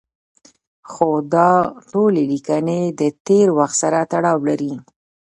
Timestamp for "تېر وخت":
3.27-3.75